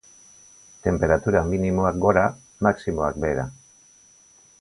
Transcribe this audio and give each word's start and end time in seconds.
Tenperatura 0.85 1.43
minimoak 1.49 1.99
gora, 2.05 2.23
maximoak 2.69 3.21
behera. 3.27 3.45